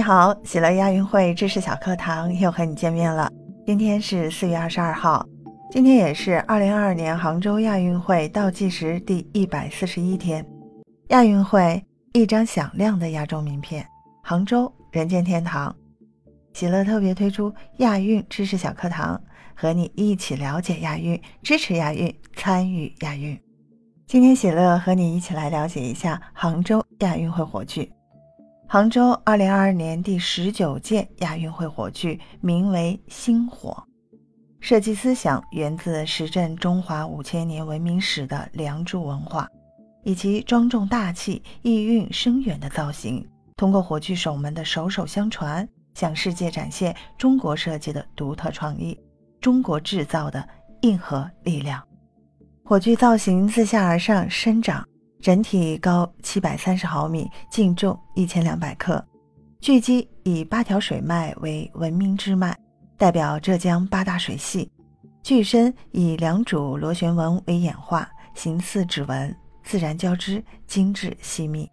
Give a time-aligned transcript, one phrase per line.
[0.00, 3.30] 你好，喜乐亚运会知识小课堂又和你见面了。
[3.66, 5.22] 今天是四月二十二号，
[5.70, 10.42] 今天也是二零二二年杭州亚运会倒计时第一百四十一天。
[11.08, 11.84] 亚运会
[12.14, 13.86] 一张响亮的亚洲名片，
[14.22, 15.76] 杭州人间天堂。
[16.54, 19.22] 喜乐特别推出亚运知识小课堂，
[19.54, 23.38] 和你一起了解亚运，支持亚运，参与亚运。
[24.06, 27.86] 今天喜乐和你一起来了解一下杭州亚运会火炬。
[28.72, 33.82] 杭州二零二二年第十九届亚运会火炬名为“星火”，
[34.62, 39.48] 设计思想源自实证中华五千年文明史的梁祝文化，
[40.04, 48.96] 以其庄重大气、意蕴深远的造型，通过火炬手们的手手相传，向世界展现中国设计的独特创意、
[49.40, 50.48] 中国制造的
[50.82, 51.82] 硬核力量。
[52.62, 54.86] 火炬造型自下而上生长。
[55.20, 59.04] 整体高七百三十毫米，净重一千两百克。
[59.60, 62.56] 巨鸡以八条水脉为文明之脉，
[62.96, 64.70] 代表浙江八大水系。
[65.22, 71.70] 巨身以两组螺旋纹为演化，形似指纹，自然交织，精致细密。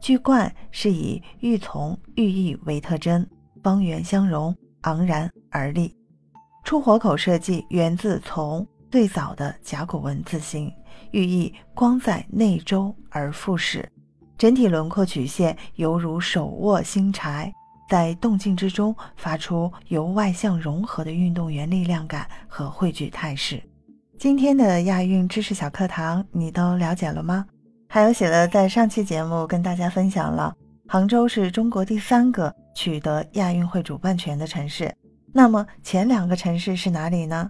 [0.00, 3.24] 巨冠是以玉琮、玉翼为特征，
[3.62, 5.96] 方圆相融，昂然而立。
[6.64, 10.70] 出火口设计源自从最早的甲骨文字形。
[11.12, 13.90] 寓意光在内周而复始，
[14.36, 17.50] 整体轮廓曲线犹如手握新柴，
[17.88, 23.62] 在动静之中发出由外向融合的运动员力量感和汇聚态势。
[24.18, 27.46] 今天的亚运知识小课堂你都了解了吗？
[27.88, 30.54] 还有写了在上期节目跟大家分享了，
[30.86, 34.94] 杭州是中国第三个取得亚运会主办权的城市，
[35.32, 37.48] 那么前两个城市是哪里呢？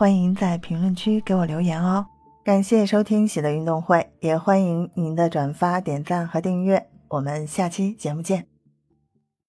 [0.00, 2.06] 欢迎在评论区给我留言哦。
[2.42, 6.88] 感谢收听喜乐运动会，也欢迎您的转发、点赞和订阅。
[7.08, 8.49] 我们下期节目见。